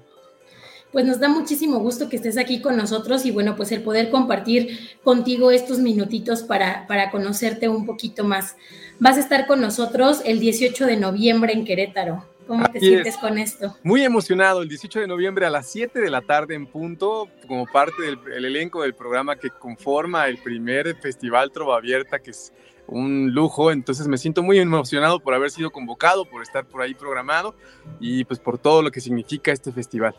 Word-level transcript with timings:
Pues 0.92 1.06
nos 1.06 1.20
da 1.20 1.28
muchísimo 1.28 1.80
gusto 1.80 2.08
que 2.08 2.16
estés 2.16 2.38
aquí 2.38 2.62
con 2.62 2.78
nosotros 2.78 3.26
y 3.26 3.32
bueno, 3.32 3.56
pues 3.56 3.72
el 3.72 3.84
poder 3.84 4.10
compartir 4.10 4.80
contigo 5.04 5.52
estos 5.52 5.80
minutitos 5.80 6.44
para, 6.44 6.88
para 6.88 7.12
conocerte 7.12 7.68
un 7.68 7.86
poquito 7.86 8.24
más. 8.24 8.56
Vas 9.00 9.18
a 9.18 9.20
estar 9.20 9.48
con 9.48 9.60
nosotros 9.60 10.22
el 10.26 10.40
18 10.40 10.86
de 10.86 10.98
noviembre 10.98 11.54
en 11.54 11.66
Querétaro. 11.66 12.26
¿Cómo 12.48 12.66
te 12.72 12.80
sientes 12.80 13.18
con 13.18 13.38
esto? 13.38 13.76
Muy 13.84 14.04
emocionado, 14.04 14.62
el 14.62 14.70
18 14.70 15.02
de 15.02 15.08
noviembre 15.08 15.46
a 15.46 15.50
las 15.50 15.68
7 15.68 16.00
de 16.00 16.10
la 16.10 16.22
tarde 16.22 16.56
en 16.56 16.66
punto, 16.66 17.28
como 17.46 17.66
parte 17.66 18.02
del 18.04 18.46
elenco 18.46 18.84
del 18.84 18.96
programa 18.96 19.36
que 19.36 19.50
conforma 19.50 20.28
el 20.30 20.38
primer 20.38 20.96
festival 20.96 21.52
Trova 21.52 21.76
Abierta, 21.76 22.20
que 22.20 22.32
es 22.32 22.54
un 22.88 23.32
lujo, 23.32 23.72
entonces 23.72 24.08
me 24.08 24.18
siento 24.18 24.44
muy 24.44 24.60
emocionado 24.60 25.20
por 25.20 25.34
haber 25.34 25.52
sido 25.52 25.72
convocado, 25.72 26.26
por 26.26 26.42
estar 26.42 26.66
por 26.66 26.82
ahí 26.82 26.94
programado 26.94 27.56
y 28.00 28.24
pues 28.24 28.40
por 28.40 28.58
todo 28.58 28.82
lo 28.82 28.92
que 28.92 29.02
significa 29.02 29.52
este 29.52 29.72
festival. 29.72 30.16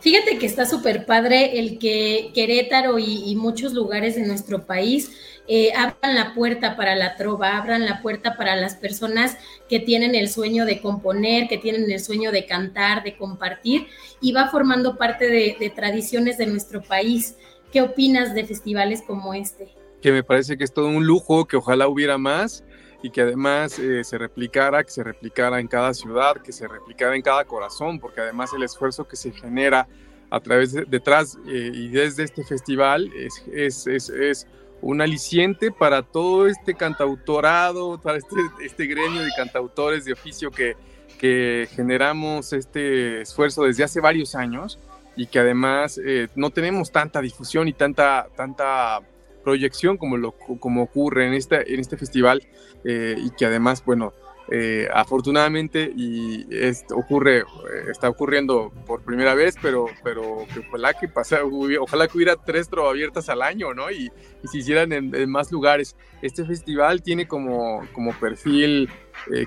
Fíjate 0.00 0.38
que 0.38 0.46
está 0.46 0.64
súper 0.64 1.04
padre 1.04 1.58
el 1.58 1.78
que 1.78 2.30
Querétaro 2.34 2.98
y, 2.98 3.34
muchos 3.36 3.74
lugares 3.74 4.16
de 4.16 4.26
nuestro 4.26 4.64
país 4.64 5.12
eh, 5.46 5.72
abran 5.74 6.14
la 6.14 6.32
puerta 6.34 6.76
para 6.76 6.94
la 6.94 7.16
trova, 7.16 7.58
abran 7.58 7.84
la 7.84 8.00
puerta 8.00 8.36
para 8.36 8.56
las 8.56 8.76
personas 8.76 9.36
que 9.68 9.78
tienen 9.78 10.14
el 10.14 10.30
sueño 10.30 10.64
de 10.64 10.80
componer, 10.80 11.48
que 11.48 11.58
tienen 11.58 11.90
el 11.90 12.00
sueño 12.00 12.32
de 12.32 12.46
cantar, 12.46 13.02
de 13.02 13.16
compartir 13.16 13.88
y 14.22 14.32
va 14.32 14.48
formando 14.48 14.96
parte 14.96 15.28
de 15.28 15.72
tradiciones 15.74 16.38
de 16.38 16.46
nuestro 16.46 16.80
país. 16.82 17.36
¿Qué 17.70 17.82
opinas 17.82 18.34
de 18.34 18.46
festivales 18.46 19.02
como 19.06 19.34
este? 19.34 19.79
Que 20.00 20.12
me 20.12 20.22
parece 20.22 20.56
que 20.56 20.64
es 20.64 20.72
todo 20.72 20.86
un 20.86 21.06
lujo, 21.06 21.46
que 21.46 21.56
ojalá 21.56 21.88
hubiera 21.88 22.18
más 22.18 22.64
y 23.02 23.10
que 23.10 23.22
además 23.22 23.78
eh, 23.78 24.04
se 24.04 24.18
replicara, 24.18 24.84
que 24.84 24.90
se 24.90 25.02
replicara 25.02 25.60
en 25.60 25.68
cada 25.68 25.94
ciudad, 25.94 26.36
que 26.36 26.52
se 26.52 26.68
replicara 26.68 27.16
en 27.16 27.22
cada 27.22 27.44
corazón, 27.44 27.98
porque 27.98 28.20
además 28.20 28.52
el 28.52 28.62
esfuerzo 28.62 29.06
que 29.06 29.16
se 29.16 29.32
genera 29.32 29.88
a 30.30 30.40
través 30.40 30.72
de, 30.72 30.84
detrás 30.84 31.38
eh, 31.48 31.70
y 31.72 31.88
desde 31.88 32.24
este 32.24 32.44
festival 32.44 33.10
es, 33.16 33.42
es, 33.52 33.86
es, 33.86 34.08
es, 34.10 34.46
un 34.82 35.02
aliciente 35.02 35.70
para 35.70 36.02
todo 36.02 36.46
este 36.46 36.74
cantautorado, 36.74 38.00
para 38.00 38.16
este, 38.16 38.36
este 38.64 38.86
gremio 38.86 39.20
de 39.20 39.28
cantautores 39.36 40.06
de 40.06 40.14
oficio 40.14 40.50
que, 40.50 40.74
que 41.18 41.68
generamos 41.72 42.54
este 42.54 43.20
esfuerzo 43.20 43.64
desde 43.64 43.84
hace 43.84 44.00
varios 44.00 44.34
años 44.34 44.78
y 45.16 45.26
que 45.26 45.38
además 45.38 46.00
eh, 46.02 46.28
no 46.34 46.48
tenemos 46.48 46.90
tanta 46.90 47.20
difusión 47.20 47.68
y 47.68 47.74
tanta, 47.74 48.28
tanta 48.34 49.00
proyección 49.42 49.96
como, 49.96 50.16
lo, 50.16 50.32
como 50.32 50.82
ocurre 50.82 51.26
en, 51.26 51.34
esta, 51.34 51.60
en 51.60 51.80
este 51.80 51.96
festival 51.96 52.42
eh, 52.84 53.16
y 53.18 53.30
que 53.30 53.46
además, 53.46 53.84
bueno, 53.84 54.12
eh, 54.52 54.88
afortunadamente 54.92 55.92
y 55.94 56.46
esto 56.50 56.96
ocurre, 56.96 57.38
eh, 57.38 57.44
está 57.88 58.08
ocurriendo 58.08 58.72
por 58.86 59.02
primera 59.02 59.34
vez, 59.34 59.54
pero, 59.62 59.86
pero 60.02 60.44
ojalá 60.68 60.94
que 60.94 61.06
pasa, 61.06 61.40
ojalá 61.80 62.08
que 62.08 62.16
hubiera 62.16 62.36
tres 62.36 62.68
abiertas 62.72 63.28
al 63.28 63.42
año, 63.42 63.74
¿no? 63.74 63.90
Y, 63.90 64.10
y 64.42 64.48
se 64.48 64.58
hicieran 64.58 64.92
en, 64.92 65.30
más 65.30 65.52
lugares. 65.52 65.96
Este 66.20 66.44
festival 66.44 67.02
tiene 67.02 67.28
como, 67.28 67.86
como 67.92 68.12
perfil 68.12 68.88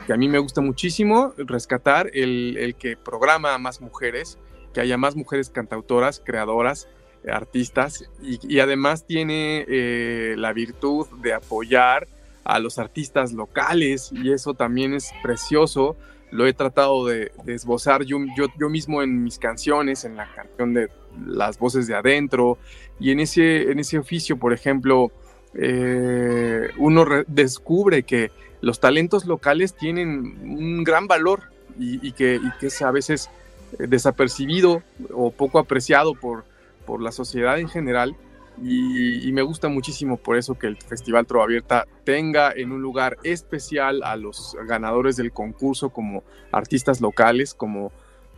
que 0.06 0.14
a 0.14 0.18
mí 0.18 0.30
me 0.30 0.38
gusta 0.38 0.62
muchísimo, 0.62 1.34
rescatar 1.36 2.12
el, 2.14 2.58
el 2.58 2.75
que 2.75 2.96
programa 2.96 3.56
a 3.56 3.58
más 3.58 3.81
mujeres, 3.81 4.38
que 4.74 4.81
haya 4.81 4.98
más 4.98 5.16
mujeres 5.16 5.50
cantautoras, 5.50 6.22
creadoras, 6.24 6.88
artistas 7.32 8.10
y, 8.22 8.60
además 8.60 9.06
tiene 9.06 9.66
eh, 9.68 10.36
la 10.38 10.54
virtud 10.54 11.08
de 11.22 11.34
apoyar 11.34 12.08
a 12.44 12.60
los 12.60 12.80
artistas 12.80 13.32
locales 13.32 14.12
y 14.12 14.32
eso 14.32 14.54
también 14.54 14.94
es 14.94 15.12
precioso. 15.22 15.96
Lo 16.32 16.48
he 16.48 16.54
tratado 16.54 17.06
de, 17.06 17.32
esbozar 17.48 18.04
yo, 18.04 18.18
yo, 18.36 18.70
mismo 18.70 19.02
en 19.04 19.24
mis 19.24 19.38
canciones, 19.38 20.04
en 20.04 20.16
la 20.16 20.28
canción 20.34 20.74
de 20.74 20.90
las 21.26 21.60
voces 21.60 21.88
de 21.88 21.96
adentro 21.96 22.58
y 23.00 23.12
en 23.12 23.20
ese, 23.20 23.72
en 23.72 23.80
ese 23.80 24.00
oficio, 24.00 24.38
por 24.38 24.52
ejemplo, 24.52 25.12
eh, 25.54 26.70
uno 26.78 27.06
descubre 27.28 28.04
que 28.04 28.32
los 28.62 28.80
talentos 28.80 29.26
locales 29.26 29.76
tienen 29.76 30.40
un 30.42 30.84
gran 30.84 31.08
valor 31.08 31.44
y, 31.78 32.12
que, 32.14 32.36
y 32.36 32.60
que 32.60 32.68
es 32.68 32.82
a 32.82 32.92
veces 32.92 33.30
desapercibido 33.78 34.84
o 35.12 35.32
poco 35.32 35.60
apreciado 35.60 36.14
por, 36.14 36.46
por 36.86 37.02
la 37.02 37.12
sociedad 37.12 37.60
en 37.60 37.70
general 37.70 38.16
y, 38.62 39.32
me 39.32 39.42
gusta 39.42 39.68
muchísimo 39.68 40.18
por 40.18 40.38
eso 40.38 40.54
que 40.54 40.68
el 40.68 40.78
Festival 40.78 41.26
Trova 41.26 41.46
Abierta 41.46 41.88
tenga 42.04 42.52
en 42.52 42.72
un 42.72 42.82
lugar 42.82 43.18
especial 43.24 44.04
a 44.04 44.16
los 44.16 44.56
ganadores 44.68 45.16
del 45.16 45.32
concurso 45.32 45.90
como 45.90 46.24
artistas 46.52 47.02
locales, 47.02 47.56
como, 47.56 47.92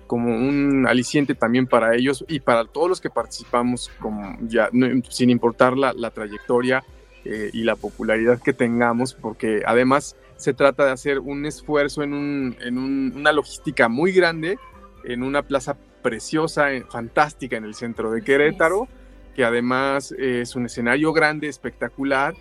como 0.08 0.34
un 0.34 0.86
aliciente 0.88 1.36
también 1.36 1.68
para 1.68 1.96
ellos 1.96 2.24
y 2.30 2.40
para 2.40 2.64
todos 2.64 2.88
los 2.88 3.02
que 3.02 3.10
participamos, 3.10 3.92
como 4.00 4.38
ya, 4.48 4.70
sin 5.10 5.30
importar 5.30 5.76
la, 5.76 5.92
la 5.92 6.12
trayectoria 6.12 6.86
eh, 7.26 7.50
y 7.52 7.64
la 7.64 7.76
popularidad 7.76 8.42
que 8.42 8.54
tengamos, 8.54 9.14
porque 9.14 9.64
además 9.66 10.16
se 10.38 10.54
trata 10.54 10.86
de 10.86 10.92
hacer 10.92 11.20
un 11.20 11.46
esfuerzo 11.46 12.04
en, 12.04 12.14
un, 12.14 12.56
en 12.62 12.78
una 12.78 13.34
logística 13.34 13.90
muy 13.90 14.14
grande 14.14 14.58
en 15.04 15.24
una 15.24 15.44
plaza 15.44 15.78
preciosa, 16.06 16.72
eh, 16.72 16.86
fantástica 16.88 17.58
en 17.58 17.66
el 17.66 17.74
centro 17.74 18.12
de 18.12 18.22
Querétaro, 18.22 18.88
que 19.36 19.44
además 19.44 20.14
es 20.16 20.56
un 20.56 20.68
escenario 20.68 21.12
grande, 21.14 21.48
espectacular, 21.48 22.36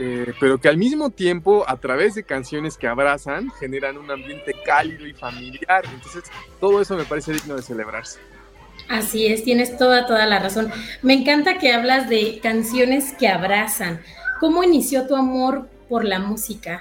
eh, 0.00 0.32
pero 0.40 0.56
que 0.56 0.68
al 0.68 0.78
mismo 0.78 1.10
tiempo, 1.10 1.66
a 1.68 1.76
través 1.76 2.14
de 2.14 2.22
canciones 2.22 2.78
que 2.78 2.86
abrazan, 2.86 3.50
generan 3.60 3.98
un 3.98 4.10
ambiente 4.10 4.54
cálido 4.64 5.06
y 5.06 5.12
familiar. 5.12 5.84
Entonces, 5.92 6.24
todo 6.58 6.80
eso 6.80 6.96
me 6.96 7.04
parece 7.04 7.34
digno 7.34 7.56
de 7.56 7.62
celebrarse. 7.62 8.20
Así 8.88 9.26
es, 9.26 9.44
tienes 9.44 9.76
toda, 9.76 10.06
toda 10.06 10.24
la 10.24 10.38
razón. 10.38 10.72
Me 11.02 11.12
encanta 11.12 11.58
que 11.58 11.72
hablas 11.72 12.08
de 12.08 12.40
canciones 12.42 13.12
que 13.12 13.28
abrazan. 13.28 14.00
¿Cómo 14.40 14.64
inició 14.64 15.06
tu 15.06 15.14
amor 15.14 15.68
por 15.90 16.06
la 16.06 16.20
música? 16.20 16.80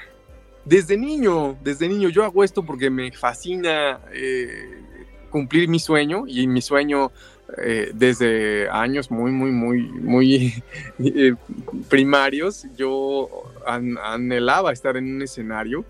Desde 0.64 0.96
niño, 0.96 1.58
desde 1.62 1.90
niño, 1.90 2.08
yo 2.08 2.24
hago 2.24 2.46
esto 2.46 2.64
porque 2.64 2.90
me 2.90 3.12
fascina 3.12 4.00
eh, 4.14 4.83
cumplir 5.34 5.68
mi 5.68 5.80
sueño 5.80 6.26
y 6.28 6.46
mi 6.46 6.62
sueño 6.62 7.12
eh, 7.58 7.90
desde 7.92 8.70
años 8.70 9.10
muy, 9.10 9.32
muy, 9.32 9.52
muy, 9.52 9.82
muy 9.88 10.64
eh, 11.00 11.34
primarios, 11.90 12.68
yo 12.78 13.28
anhelaba 13.66 14.72
estar 14.72 14.96
en 14.96 15.16
un 15.16 15.24
escenario 15.24 15.84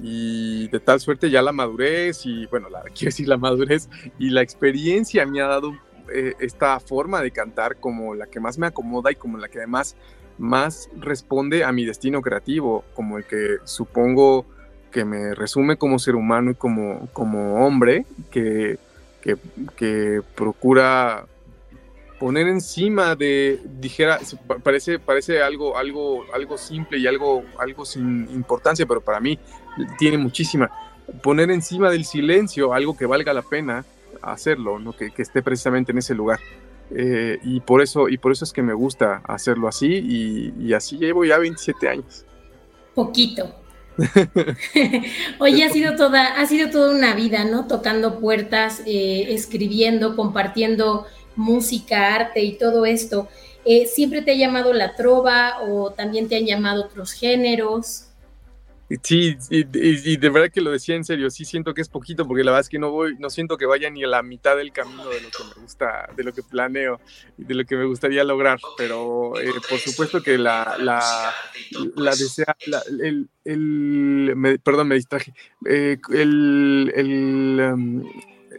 y 0.00 0.68
de 0.68 0.78
tal 0.78 1.00
suerte 1.00 1.28
ya 1.28 1.42
la 1.42 1.50
madurez 1.50 2.24
y 2.24 2.46
bueno, 2.46 2.68
la, 2.70 2.82
quiero 2.94 3.06
decir 3.06 3.26
la 3.26 3.36
madurez 3.36 3.88
y 4.16 4.30
la 4.30 4.42
experiencia 4.42 5.26
me 5.26 5.40
ha 5.40 5.48
dado 5.48 5.76
eh, 6.12 6.34
esta 6.38 6.78
forma 6.78 7.20
de 7.20 7.32
cantar 7.32 7.80
como 7.80 8.14
la 8.14 8.26
que 8.28 8.38
más 8.38 8.58
me 8.58 8.68
acomoda 8.68 9.10
y 9.10 9.16
como 9.16 9.38
la 9.38 9.48
que 9.48 9.58
además 9.58 9.96
más 10.38 10.88
responde 11.00 11.64
a 11.64 11.72
mi 11.72 11.84
destino 11.84 12.22
creativo, 12.22 12.84
como 12.94 13.18
el 13.18 13.24
que 13.24 13.56
supongo 13.64 14.46
que 14.94 15.04
me 15.04 15.34
resume 15.34 15.76
como 15.76 15.98
ser 15.98 16.14
humano 16.14 16.52
y 16.52 16.54
como, 16.54 17.08
como 17.12 17.66
hombre, 17.66 18.06
que, 18.30 18.78
que, 19.20 20.22
procura 20.36 21.26
poner 22.20 22.46
encima 22.46 23.16
de, 23.16 23.60
dijera, 23.80 24.20
parece, 24.62 25.00
parece 25.00 25.42
algo, 25.42 25.76
algo, 25.76 26.24
algo 26.32 26.56
simple 26.56 26.98
y 26.98 27.08
algo, 27.08 27.42
algo 27.58 27.84
sin 27.84 28.28
importancia, 28.32 28.86
pero 28.86 29.00
para 29.00 29.18
mí 29.18 29.36
tiene 29.98 30.16
muchísima. 30.16 30.70
Poner 31.24 31.50
encima 31.50 31.90
del 31.90 32.04
silencio 32.04 32.72
algo 32.72 32.96
que 32.96 33.06
valga 33.06 33.32
la 33.32 33.42
pena 33.42 33.84
hacerlo, 34.22 34.78
¿no? 34.78 34.92
que, 34.92 35.10
que 35.10 35.22
esté 35.22 35.42
precisamente 35.42 35.90
en 35.90 35.98
ese 35.98 36.14
lugar. 36.14 36.38
eh, 36.90 37.40
y, 37.42 37.58
por 37.60 37.82
eso, 37.82 38.08
y 38.08 38.16
por 38.16 38.30
eso 38.30 38.44
es 38.44 38.52
que 38.52 38.62
me 38.62 38.74
gusta 38.74 39.22
hacerlo 39.24 39.66
así 39.66 39.88
y, 39.88 40.54
y 40.56 40.72
así 40.72 40.98
llevo 40.98 41.24
ya 41.24 41.38
27 41.38 41.88
años. 41.88 42.24
Poquito. 42.94 43.63
Oye, 45.38 45.64
ha 45.64 45.70
sido 45.70 45.96
toda, 45.96 46.26
ha 46.40 46.46
sido 46.46 46.70
toda 46.70 46.90
una 46.90 47.14
vida, 47.14 47.44
¿no? 47.44 47.66
Tocando 47.66 48.18
puertas, 48.18 48.82
eh, 48.86 49.26
escribiendo, 49.28 50.16
compartiendo 50.16 51.06
música, 51.36 52.14
arte 52.14 52.42
y 52.42 52.58
todo 52.58 52.86
esto. 52.86 53.28
Eh, 53.64 53.86
¿Siempre 53.86 54.22
te 54.22 54.32
ha 54.32 54.36
llamado 54.36 54.72
la 54.72 54.94
trova 54.94 55.62
o 55.62 55.90
también 55.90 56.28
te 56.28 56.36
han 56.36 56.46
llamado 56.46 56.84
otros 56.84 57.12
géneros? 57.12 58.06
Sí, 59.02 59.36
y, 59.50 60.16
de 60.16 60.28
verdad 60.30 60.50
que 60.50 60.60
lo 60.60 60.70
decía 60.70 60.94
en 60.94 61.04
serio, 61.04 61.30
sí 61.30 61.44
siento 61.44 61.74
que 61.74 61.80
es 61.80 61.88
poquito, 61.88 62.26
porque 62.26 62.44
la 62.44 62.50
verdad 62.50 62.62
es 62.62 62.68
que 62.68 62.78
no 62.78 62.90
voy, 62.90 63.16
no 63.18 63.30
siento 63.30 63.56
que 63.56 63.66
vaya 63.66 63.88
ni 63.90 64.04
a 64.04 64.06
la 64.06 64.22
mitad 64.22 64.56
del 64.56 64.72
camino 64.72 65.08
de 65.08 65.20
lo 65.20 65.28
que 65.30 65.44
me 65.44 65.62
gusta, 65.62 66.08
de 66.16 66.24
lo 66.24 66.32
que 66.32 66.42
planeo 66.42 67.00
y 67.38 67.44
de 67.44 67.54
lo 67.54 67.64
que 67.64 67.76
me 67.76 67.84
gustaría 67.86 68.24
lograr, 68.24 68.58
pero 68.76 69.38
eh, 69.40 69.52
por 69.68 69.78
supuesto 69.78 70.22
que 70.22 70.38
la, 70.38 70.76
la, 70.78 71.00
la 71.96 72.10
desea, 72.10 72.56
el, 73.00 73.28
el 73.44 74.60
perdón, 74.62 74.88
me 74.88 74.96
distraje, 74.96 75.34
eh, 75.66 75.98
el, 76.12 76.92
el, 76.94 77.72
um, 77.72 78.04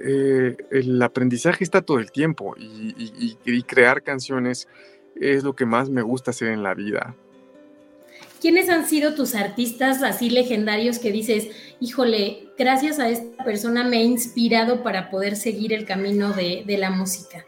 eh, 0.01 0.57
el, 0.71 1.01
aprendizaje 1.01 1.63
está 1.63 1.81
todo 1.81 1.99
el 1.99 2.11
tiempo 2.11 2.55
y, 2.57 3.37
y 3.45 3.63
crear 3.63 4.03
canciones 4.03 4.67
es 5.15 5.43
lo 5.43 5.53
que 5.53 5.65
más 5.65 5.89
me 5.89 6.01
gusta 6.01 6.31
hacer 6.31 6.49
en 6.49 6.63
la 6.63 6.73
vida. 6.73 7.15
¿Quiénes 8.45 8.69
han 8.69 8.85
sido 8.85 9.15
tus 9.15 9.33
artistas 9.33 10.03
así 10.03 10.29
legendarios 10.29 10.99
que 10.99 11.11
dices, 11.11 11.47
híjole, 11.79 12.49
gracias 12.59 12.99
a 12.99 13.09
esta 13.09 13.43
persona 13.43 13.83
me 13.83 14.01
he 14.01 14.03
inspirado 14.03 14.83
para 14.83 15.09
poder 15.09 15.35
seguir 15.35 15.73
el 15.73 15.83
camino 15.83 16.31
de, 16.31 16.63
la 16.77 16.91
música? 16.91 17.43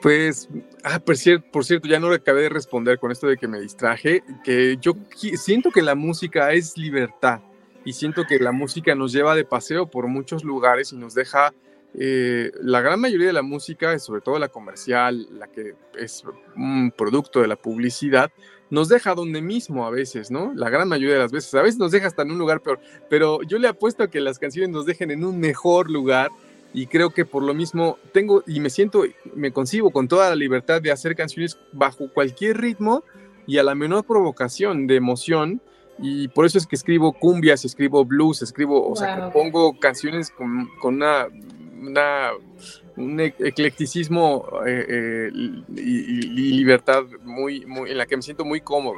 Pues, 0.00 0.48
ah, 0.82 0.98
por 0.98 1.16
cierto, 1.16 1.48
por 1.52 1.64
cierto, 1.64 1.86
ya 1.86 2.00
no 2.00 2.10
le 2.10 2.16
acabé 2.16 2.42
de 2.42 2.48
responder 2.48 2.98
con 2.98 3.12
esto 3.12 3.28
de 3.28 3.36
que 3.36 3.46
me 3.46 3.60
distraje, 3.60 4.24
que 4.42 4.78
yo 4.80 4.94
siento 5.14 5.70
que 5.70 5.80
la 5.80 5.94
música 5.94 6.52
es 6.52 6.76
libertad 6.76 7.38
y 7.84 7.92
siento 7.92 8.24
que 8.28 8.40
la 8.40 8.50
música 8.50 8.96
nos 8.96 9.12
lleva 9.12 9.36
de 9.36 9.44
paseo 9.44 9.92
por 9.92 10.08
muchos 10.08 10.42
lugares 10.42 10.92
y 10.92 10.96
nos 10.96 11.14
deja 11.14 11.54
eh, 11.94 12.52
la 12.62 12.80
gran 12.80 13.00
mayoría 13.00 13.26
de 13.26 13.32
la 13.32 13.42
música, 13.42 13.98
sobre 13.98 14.22
todo 14.22 14.38
la 14.38 14.48
comercial, 14.48 15.28
la 15.38 15.48
que 15.48 15.74
es 15.98 16.24
un 16.56 16.92
producto 16.96 17.40
de 17.40 17.48
la 17.48 17.56
publicidad, 17.56 18.30
nos 18.70 18.88
deja 18.88 19.14
donde 19.14 19.42
mismo 19.42 19.86
a 19.86 19.90
veces, 19.90 20.30
¿no? 20.30 20.52
La 20.54 20.70
gran 20.70 20.88
mayoría 20.88 21.14
de 21.14 21.20
las 21.20 21.32
veces. 21.32 21.54
A 21.54 21.62
veces 21.62 21.78
nos 21.78 21.90
deja 21.92 22.06
hasta 22.06 22.22
en 22.22 22.30
un 22.30 22.38
lugar 22.38 22.62
peor, 22.62 22.80
pero 23.10 23.42
yo 23.42 23.58
le 23.58 23.68
apuesto 23.68 24.02
a 24.04 24.10
que 24.10 24.20
las 24.20 24.38
canciones 24.38 24.70
nos 24.70 24.86
dejen 24.86 25.10
en 25.10 25.24
un 25.24 25.38
mejor 25.38 25.90
lugar 25.90 26.30
y 26.72 26.86
creo 26.86 27.10
que 27.10 27.26
por 27.26 27.42
lo 27.42 27.52
mismo 27.52 27.98
tengo 28.12 28.42
y 28.46 28.60
me 28.60 28.70
siento, 28.70 29.04
me 29.34 29.52
concibo 29.52 29.90
con 29.90 30.08
toda 30.08 30.30
la 30.30 30.36
libertad 30.36 30.80
de 30.80 30.90
hacer 30.90 31.14
canciones 31.14 31.58
bajo 31.72 32.10
cualquier 32.10 32.58
ritmo 32.58 33.04
y 33.46 33.58
a 33.58 33.62
la 33.62 33.74
menor 33.74 34.04
provocación 34.04 34.86
de 34.86 34.96
emoción. 34.96 35.60
Y 35.98 36.28
por 36.28 36.46
eso 36.46 36.56
es 36.56 36.66
que 36.66 36.74
escribo 36.74 37.12
cumbias, 37.12 37.66
escribo 37.66 38.06
blues, 38.06 38.40
escribo, 38.40 38.88
o 38.88 38.96
sea, 38.96 39.30
pongo 39.30 39.78
canciones 39.78 40.30
con, 40.30 40.66
con 40.80 40.94
una, 40.94 41.28
un 42.96 43.20
e-, 43.20 43.34
eclecticismo 43.38 44.46
eh, 44.66 44.86
eh, 44.88 45.30
y, 45.76 46.52
libertad 46.52 47.04
muy, 47.24 47.64
muy, 47.66 47.90
en 47.90 47.98
la 47.98 48.06
que 48.06 48.16
me 48.16 48.22
siento 48.22 48.44
muy 48.44 48.60
cómodo. 48.60 48.96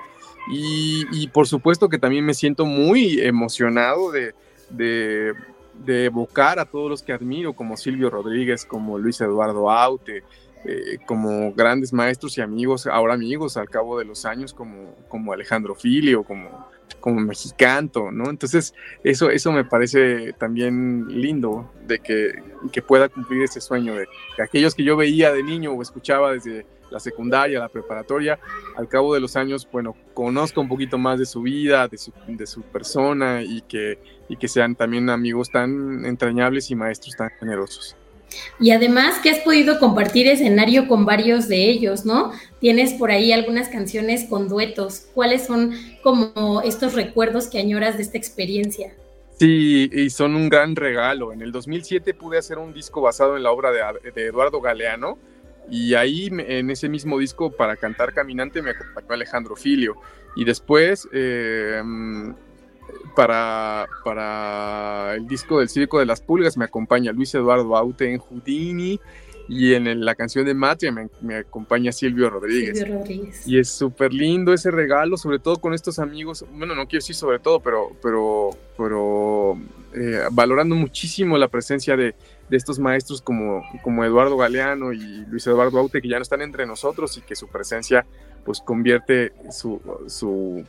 Y, 0.51 1.29
por 1.29 1.47
supuesto 1.47 1.89
que 1.89 1.99
también 1.99 2.25
me 2.25 2.35
siento 2.35 2.67
muy 2.67 3.19
emocionado 3.21 4.13
de, 4.13 4.35
de, 4.69 6.05
evocar 6.05 6.59
a 6.59 6.67
todos 6.67 6.91
los 6.91 7.03
que 7.03 7.15
admiro, 7.15 7.55
como 7.55 7.79
Silvio 7.79 8.11
Rodríguez, 8.11 8.67
como 8.67 8.99
Luis 8.99 9.21
Eduardo 9.23 9.71
Aute, 9.71 10.23
eh, 10.67 10.99
como 11.07 11.53
grandes 11.55 11.95
maestros 11.95 12.37
y 12.37 12.43
amigos, 12.43 12.87
ahora 12.87 13.15
amigos 13.15 13.57
al 13.57 13.71
cabo 13.71 13.99
de 13.99 14.05
los 14.05 14.27
años, 14.27 14.53
como, 14.53 14.95
como 15.09 15.33
Alejandro 15.33 15.75
Filio, 15.75 16.25
como 16.25 16.67
como 17.05 17.21
mexicanto, 17.21 18.11
¿no? 18.11 18.31
Entonces, 18.31 18.73
eso, 19.03 19.29
eso 19.29 19.53
me 19.53 19.63
parece 19.63 20.33
también 20.39 21.05
lindo 21.07 21.71
de 21.87 21.99
que, 21.99 22.43
que 22.73 22.81
pueda 22.81 23.11
cumplir 23.11 23.43
ese 23.43 23.61
sueño 23.61 23.95
de 23.95 24.07
que 24.35 24.43
aquellos 24.43 24.75
que 24.75 24.85
yo 24.85 24.97
veía 24.97 25.31
de 25.31 25.43
niño 25.43 25.73
o 25.73 25.83
escuchaba 25.83 26.33
desde 26.33 26.65
la 26.91 26.99
secundaria, 26.99 27.61
la 27.61 27.69
preparatoria, 27.69 28.39
al 28.75 28.89
cabo 28.89 29.13
de 29.13 29.21
los 29.21 29.37
años, 29.37 29.69
bueno, 29.71 29.95
conozco 30.15 30.63
un 30.63 30.69
poquito 30.69 30.97
más 30.97 31.19
de 31.19 31.27
su 31.27 31.43
vida, 31.43 31.89
de 31.89 31.99
su, 31.99 32.11
de 32.27 32.47
su 32.47 32.63
persona 32.63 33.43
y 33.43 33.61
que, 33.61 33.99
y 34.31 34.39
que 34.39 34.49
sean 34.49 34.75
también 34.75 35.11
amigos 35.11 35.51
tan 35.51 36.07
entrañables 36.07 36.71
y 36.71 36.75
maestros 36.75 37.17
tan 37.17 37.29
generosos. 37.39 37.99
Y 38.61 38.71
además 38.71 39.19
que 39.23 39.31
has 39.31 39.39
podido 39.41 39.79
compartir 39.79 40.27
escenario 40.27 40.89
con 40.89 41.05
varios 41.05 41.49
de 41.49 41.69
ellos, 41.71 42.05
¿no? 42.05 42.33
Tienes 42.61 42.95
por 42.95 43.11
ahí 43.11 43.33
algunas 43.33 43.69
canciones 43.69 44.25
con 44.25 44.49
duetos. 44.49 45.07
¿Cuáles 45.15 45.47
son 45.47 45.73
como 46.03 46.63
estos 46.63 46.95
recuerdos 46.95 47.49
que 47.49 47.59
añoras 47.59 47.97
de 47.97 48.03
esta 48.03 48.19
experiencia? 48.19 48.93
Sí, 49.39 49.91
y 49.93 50.11
son 50.11 50.37
un 50.37 50.49
gran 50.49 50.77
regalo. 50.77 51.33
En 51.33 51.43
el 51.43 51.51
2007 51.53 52.15
pude 52.15 52.39
hacer 52.39 52.59
un 52.59 52.73
disco 52.73 53.01
basado 53.01 53.37
en 53.37 53.43
la 53.43 53.51
obra 53.51 53.71
de, 53.73 54.23
Eduardo 54.23 54.61
Galeano 54.61 55.19
y 55.71 55.95
ahí 55.95 56.29
en 56.31 56.71
ese 56.71 56.89
mismo 56.89 57.19
disco 57.19 57.51
para 57.51 57.77
cantar 57.77 58.13
Caminante 58.13 58.63
me 58.63 58.71
acompañó 58.71 59.09
Alejandro 59.11 59.57
Filio. 59.57 59.97
Y 60.37 60.45
después 60.45 61.09
eh, 61.13 61.83
para, 63.15 63.87
para 64.05 65.15
el 65.15 65.27
disco 65.27 65.59
del 65.59 65.69
Circo 65.69 65.99
de 65.99 66.07
las 66.07 66.21
Pulgas 66.21 66.57
me 66.57 66.65
acompaña 66.65 67.13
Luis 67.13 67.35
Eduardo 67.35 67.77
Aute 67.77 68.13
en 68.13 68.19
Houdini 68.19 69.01
y 69.49 69.75
en 69.75 70.05
la 70.05 70.15
canción 70.15 70.47
de 70.47 70.55
Matria 70.55 70.93
me, 71.21 71.37
acompaña 71.37 71.93
Silvio 71.93 72.31
Rodríguez. 72.31 72.79
Silvio 72.79 72.99
Rodríguez. 72.99 73.47
Y 73.47 73.59
es 73.59 73.69
súper 73.69 74.13
lindo 74.13 74.55
ese 74.55 74.71
regalo, 74.71 75.17
sobre 75.17 75.39
todo 75.39 75.57
con 75.57 75.75
estos 75.75 75.99
amigos, 75.99 76.45
bueno, 76.51 76.75
no 76.75 76.87
quiero 76.87 77.03
decir 77.03 77.15
sobre 77.15 77.39
todo, 77.39 77.61
pero, 77.61 77.91
pero, 78.03 78.51
pero 78.79 79.59
eh, 79.95 80.23
valorando 80.33 80.75
muchísimo 80.75 81.37
la 81.37 81.49
presencia 81.49 81.97
de, 81.97 82.15
de 82.49 82.57
estos 82.57 82.79
maestros 82.79 83.21
como, 83.21 83.63
como 83.83 84.05
Eduardo 84.05 84.37
Galeano 84.37 84.93
y 84.93 85.27
Luis 85.27 85.47
Eduardo 85.47 85.79
Aute, 85.79 86.01
que 86.01 86.09
ya 86.09 86.17
no 86.17 86.23
están 86.23 86.41
entre 86.41 86.67
nosotros 86.67 87.17
y 87.19 87.21
que 87.21 87.37
su 87.37 87.49
presencia 87.49 88.07
pues 88.45 88.61
convierte 88.61 89.33
su, 89.51 89.81
su 90.07 90.65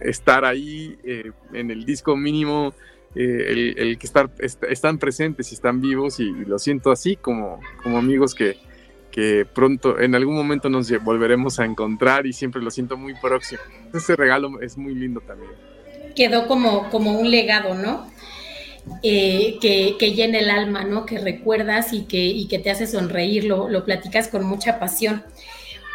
estar 0.00 0.44
ahí 0.44 0.96
eh, 1.04 1.30
en 1.52 1.70
el 1.70 1.84
disco 1.84 2.16
mínimo, 2.16 2.72
eh, 3.14 3.74
el, 3.76 3.98
que 3.98 4.06
estar, 4.06 4.30
están 4.40 4.98
presentes 4.98 5.52
y 5.52 5.54
están 5.54 5.80
vivos 5.80 6.18
y, 6.18 6.30
lo 6.30 6.58
siento 6.58 6.90
así 6.90 7.16
como, 7.16 7.60
como 7.82 7.98
amigos 7.98 8.34
que, 8.34 8.56
que 9.10 9.44
pronto 9.44 10.00
en 10.00 10.14
algún 10.14 10.34
momento 10.34 10.70
nos 10.70 10.90
volveremos 11.02 11.60
a 11.60 11.64
encontrar 11.64 12.26
y 12.26 12.32
siempre 12.32 12.62
lo 12.62 12.70
siento 12.70 12.96
muy 12.96 13.14
próximo. 13.14 13.60
Ese 13.92 14.16
regalo 14.16 14.60
es 14.60 14.78
muy 14.78 14.94
lindo 14.94 15.20
también. 15.20 15.52
Quedó 16.16 16.46
como, 16.46 16.90
como 16.90 17.18
un 17.18 17.30
legado, 17.30 17.74
¿no? 17.74 18.10
Eh, 19.02 19.58
que, 19.60 19.96
que, 19.98 20.12
llena 20.12 20.38
el 20.40 20.50
alma, 20.50 20.84
¿no? 20.84 21.06
Que 21.06 21.18
recuerdas 21.18 21.92
y 21.92 22.04
que, 22.04 22.24
y 22.24 22.48
que 22.48 22.58
te 22.58 22.70
hace 22.70 22.86
sonreír, 22.86 23.44
lo, 23.44 23.68
lo 23.68 23.84
platicas 23.84 24.26
con 24.28 24.44
mucha 24.44 24.80
pasión. 24.80 25.22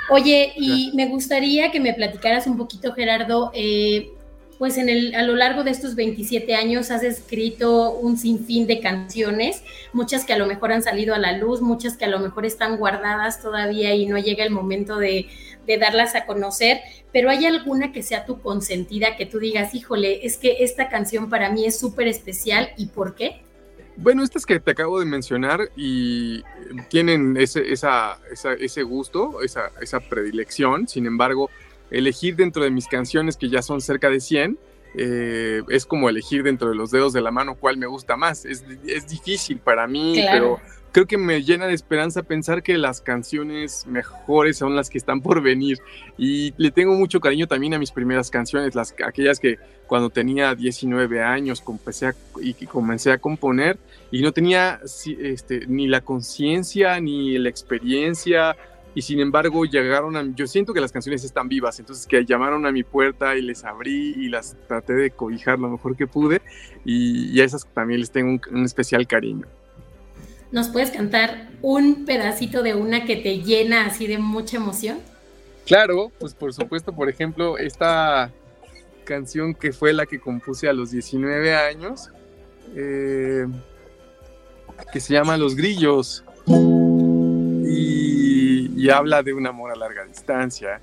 Oye, 0.09 0.53
y 0.55 0.91
me 0.93 1.07
gustaría 1.07 1.71
que 1.71 1.79
me 1.79 1.93
platicaras 1.93 2.47
un 2.47 2.57
poquito, 2.57 2.93
Gerardo, 2.93 3.51
eh, 3.53 4.11
pues 4.57 4.77
en 4.77 4.89
el, 4.89 5.13
a 5.15 5.21
lo 5.21 5.35
largo 5.35 5.63
de 5.63 5.71
estos 5.71 5.95
27 5.95 6.55
años 6.55 6.91
has 6.91 7.03
escrito 7.03 7.91
un 7.91 8.17
sinfín 8.17 8.67
de 8.67 8.79
canciones, 8.79 9.63
muchas 9.93 10.25
que 10.25 10.33
a 10.33 10.37
lo 10.37 10.47
mejor 10.47 10.71
han 10.71 10.81
salido 10.81 11.13
a 11.13 11.19
la 11.19 11.33
luz, 11.33 11.61
muchas 11.61 11.97
que 11.97 12.05
a 12.05 12.09
lo 12.09 12.19
mejor 12.19 12.45
están 12.45 12.77
guardadas 12.77 13.41
todavía 13.41 13.93
y 13.93 14.05
no 14.05 14.17
llega 14.17 14.43
el 14.43 14.51
momento 14.51 14.97
de, 14.97 15.27
de 15.67 15.77
darlas 15.77 16.15
a 16.15 16.25
conocer, 16.25 16.79
pero 17.11 17.29
hay 17.29 17.45
alguna 17.45 17.91
que 17.91 18.01
sea 18.01 18.25
tu 18.25 18.41
consentida, 18.41 19.17
que 19.17 19.25
tú 19.25 19.39
digas, 19.39 19.75
híjole, 19.75 20.25
es 20.25 20.37
que 20.37 20.63
esta 20.63 20.89
canción 20.89 21.29
para 21.29 21.51
mí 21.51 21.65
es 21.65 21.77
súper 21.77 22.07
especial 22.07 22.69
y 22.77 22.87
¿por 22.87 23.13
qué? 23.13 23.41
Bueno, 23.97 24.23
estas 24.23 24.45
que 24.45 24.59
te 24.59 24.71
acabo 24.71 24.99
de 24.99 25.05
mencionar 25.05 25.71
y 25.75 26.43
tienen 26.89 27.35
ese, 27.35 27.73
esa, 27.73 28.19
ese 28.59 28.83
gusto, 28.83 29.41
esa, 29.41 29.71
esa 29.81 29.99
predilección, 29.99 30.87
sin 30.87 31.07
embargo, 31.07 31.49
elegir 31.89 32.35
dentro 32.35 32.63
de 32.63 32.69
mis 32.69 32.87
canciones, 32.87 33.37
que 33.37 33.49
ya 33.49 33.63
son 33.63 33.81
cerca 33.81 34.09
de 34.09 34.19
100, 34.19 34.59
eh, 34.95 35.63
es 35.69 35.85
como 35.85 36.09
elegir 36.09 36.43
dentro 36.43 36.69
de 36.69 36.75
los 36.75 36.91
dedos 36.91 37.11
de 37.13 37.21
la 37.21 37.31
mano 37.31 37.55
cuál 37.55 37.77
me 37.77 37.87
gusta 37.87 38.15
más. 38.15 38.45
Es, 38.45 38.63
es 38.85 39.07
difícil 39.07 39.57
para 39.57 39.87
mí, 39.87 40.23
pero 40.31 40.59
creo 40.97 41.05
que 41.05 41.19
me 41.19 41.43
llena 41.43 41.67
de 41.67 41.75
esperanza 41.75 42.23
pensar 42.23 42.63
que 42.63 42.75
las 42.75 43.01
canciones 43.01 43.85
mejores 43.85 44.57
son 44.57 44.75
las 44.75 44.89
que 44.89 44.97
están 44.97 45.21
por 45.21 45.43
venir. 45.43 45.77
Y 46.17 46.55
le 46.57 46.71
tengo 46.71 46.95
mucho 46.95 47.19
cariño 47.19 47.45
también 47.45 47.75
a 47.75 47.77
mis 47.77 47.91
primeras 47.91 48.31
canciones, 48.31 48.73
las, 48.73 48.95
aquellas 49.05 49.39
que 49.39 49.59
cuando 49.85 50.09
tenía 50.09 50.55
19 50.55 51.21
años 51.21 51.61
comencé 51.61 52.07
a, 52.07 52.15
y 52.41 52.53
comencé 52.65 53.11
a 53.11 53.19
componer 53.19 53.77
y 54.09 54.23
no 54.23 54.31
tenía 54.31 54.79
este, 55.19 55.67
ni 55.67 55.87
la 55.87 56.01
conciencia 56.01 56.99
ni 56.99 57.37
la 57.37 57.49
experiencia. 57.49 58.55
Y 58.95 59.03
sin 59.03 59.19
embargo 59.19 59.65
llegaron 59.65 60.17
a... 60.17 60.25
Yo 60.33 60.47
siento 60.47 60.73
que 60.73 60.81
las 60.81 60.91
canciones 60.91 61.23
están 61.23 61.47
vivas, 61.47 61.79
entonces 61.79 62.07
que 62.07 62.25
llamaron 62.25 62.65
a 62.65 62.71
mi 62.71 62.81
puerta 62.81 63.37
y 63.37 63.43
les 63.43 63.63
abrí 63.63 64.15
y 64.17 64.29
las 64.29 64.57
traté 64.67 64.93
de 64.93 65.11
cobijar 65.11 65.59
lo 65.59 65.69
mejor 65.69 65.95
que 65.95 66.07
pude 66.07 66.41
y, 66.83 67.39
a 67.39 67.43
esas 67.43 67.71
también 67.71 67.99
les 67.99 68.09
tengo 68.09 68.41
un 68.51 68.65
especial 68.65 69.05
cariño. 69.05 69.45
¿Nos 70.51 70.69
puedes 70.69 70.91
cantar 70.91 71.49
un 71.61 72.05
pedacito 72.05 72.63
de 72.63 72.73
una 72.73 73.03
que 73.05 73.17
te 73.17 73.39
llena 73.39 73.85
así 73.85 74.07
de 74.07 74.17
mucha 74.17 74.57
emoción? 74.57 74.99
Claro, 75.65 76.11
pues 76.19 76.33
por 76.33 76.53
supuesto, 76.53 76.93
por 76.93 77.09
ejemplo, 77.09 77.57
esta 77.57 78.31
canción 79.03 79.53
que 79.53 79.73
fue 79.73 79.91
la 79.93 80.05
que 80.05 80.19
compuse 80.19 80.69
a 80.69 80.73
los 80.73 80.91
19 80.91 81.53
años, 81.55 82.09
eh, 82.75 83.45
que 84.93 84.99
se 85.01 85.13
llama 85.13 85.35
Los 85.35 85.55
Grillos, 85.55 86.23
y 88.75 88.89
habla 88.89 89.21
de 89.23 89.33
un 89.33 89.45
amor 89.45 89.71
a 89.71 89.75
larga 89.75 90.05
distancia, 90.05 90.79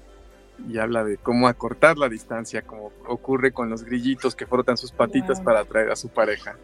y 0.68 0.78
habla 0.78 1.04
de 1.04 1.16
cómo 1.16 1.49
acortar 1.49 1.97
la 1.97 2.09
distancia, 2.09 2.62
como 2.62 2.92
ocurre 3.09 3.52
con 3.52 3.71
los 3.71 3.85
grillitos 3.85 4.37
que 4.37 4.47
frotan 4.47 4.76
sus 4.76 4.92
patitas 4.92 5.40
para 5.40 5.61
atraer 5.61 5.90
a 5.90 5.97
su 5.97 6.09
pareja. 6.09 6.56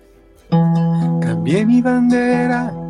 Cambié 1.20 1.64
mi 1.64 1.80
bandera 1.80 2.89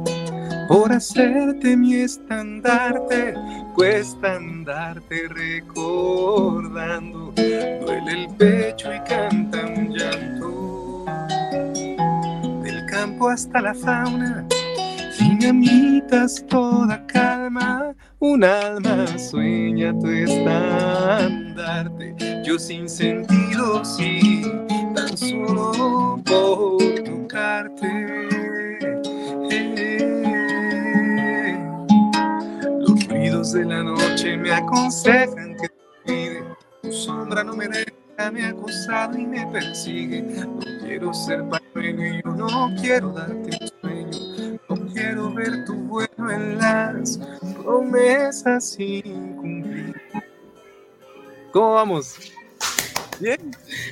por 0.71 0.93
hacerte 0.93 1.77
mi 1.77 1.97
estandarte, 1.97 3.35
cuesta 3.75 4.37
andarte 4.37 5.27
recordando, 5.29 7.33
duele 7.35 8.13
el 8.13 8.29
pecho 8.37 8.95
y 8.95 9.01
canta 9.01 9.67
un 9.67 9.91
llanto, 9.91 11.05
del 12.63 12.87
campo 12.87 13.31
hasta 13.31 13.61
la 13.61 13.75
fauna 13.75 14.47
amitas 15.51 16.45
toda 16.49 17.05
calma, 17.07 17.95
un 18.21 18.45
alma 18.45 19.07
sueña 19.19 19.93
tu 19.99 20.07
estandarte, 20.09 22.15
yo 22.45 22.59
sin 22.59 22.89
sentido, 22.89 23.85
sí, 23.85 24.43
tan 24.95 25.17
solo 25.17 26.21
por 26.25 26.80
De 33.53 33.65
la 33.65 33.83
noche 33.83 34.37
me 34.37 34.53
aconsejan 34.53 35.57
que 35.57 35.69
te 36.07 36.43
tu 36.83 36.93
sombra 36.93 37.43
no 37.43 37.55
me 37.55 37.67
deja, 37.69 38.31
me 38.31 38.45
ha 38.45 38.51
acosado 38.51 39.19
y 39.19 39.27
me 39.27 39.47
persigue. 39.49 40.23
No 40.23 40.59
quiero 40.81 41.13
ser 41.13 41.43
pañuelo 41.49 42.07
y 42.07 42.23
yo 42.23 42.31
no 42.31 42.75
quiero 42.81 43.13
darte 43.13 43.51
un 43.61 43.69
sueño 43.81 44.31
quiero 44.93 45.33
ver 45.33 45.65
tu 45.65 45.75
vuelo 45.75 46.31
en 46.31 46.59
las 46.59 47.19
promesas 47.63 48.71
sin 48.71 49.37
cumplir. 49.37 50.01
¿Cómo 51.53 51.75
vamos? 51.75 52.17
¿Bien? 53.19 53.51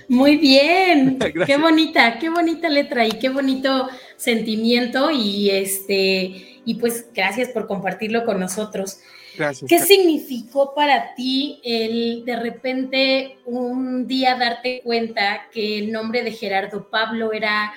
Muy 0.09 0.37
bien. 0.37 1.19
qué 1.47 1.57
bonita, 1.57 2.19
qué 2.19 2.31
bonita 2.31 2.69
letra 2.69 3.07
y 3.07 3.13
qué 3.13 3.29
bonito 3.29 3.89
sentimiento 4.17 5.11
y 5.11 5.51
este 5.51 6.61
y 6.65 6.75
pues 6.75 7.07
gracias 7.15 7.49
por 7.49 7.67
compartirlo 7.67 8.25
con 8.25 8.41
nosotros. 8.41 9.01
Gracias. 9.39 9.69
¿Qué 9.69 9.79
significó 9.79 10.75
para 10.75 11.15
ti 11.15 11.61
el 11.65 12.25
de 12.25 12.37
repente 12.37 13.39
un 13.47 14.07
día 14.07 14.37
darte 14.37 14.83
cuenta 14.83 15.49
que 15.53 15.79
el 15.79 15.93
nombre 15.93 16.23
de 16.23 16.33
Gerardo 16.33 16.91
Pablo 16.91 17.33
era 17.33 17.73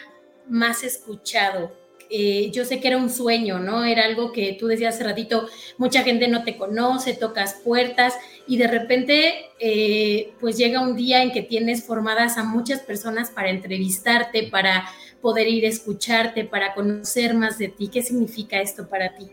más 0.50 0.84
escuchado 0.84 1.80
eh, 2.14 2.52
yo 2.52 2.66
sé 2.66 2.82
que 2.82 2.90
era 2.90 2.98
un 2.98 3.10
sueño, 3.10 3.60
¿no? 3.60 3.86
Era 3.86 4.04
algo 4.04 4.34
que 4.34 4.58
tú 4.60 4.68
decías 4.68 4.96
hace 4.96 5.06
ratito, 5.06 5.48
mucha 5.78 6.04
gente 6.04 6.28
no 6.28 6.44
te 6.44 6.58
conoce, 6.58 7.14
tocas 7.14 7.54
puertas 7.64 8.16
y 8.46 8.58
de 8.58 8.68
repente 8.68 9.46
eh, 9.60 10.34
pues 10.42 10.58
llega 10.58 10.82
un 10.82 10.98
día 10.98 11.24
en 11.24 11.32
que 11.32 11.42
tienes 11.42 11.86
formadas 11.86 12.38
a 12.38 12.44
muchas 12.44 12.82
personas 12.82 13.30
para 13.30 13.50
entrevistarte, 13.50 14.44
para 14.44 14.90
poder 15.22 15.48
ir 15.48 15.64
a 15.64 15.70
escucharte, 15.70 16.44
para 16.44 16.74
conocer 16.74 17.34
más 17.34 17.58
de 17.58 17.70
ti. 17.70 17.88
¿Qué 17.88 18.04
significa 18.04 18.60
esto 18.60 18.90
para 18.90 19.16
ti? 19.16 19.30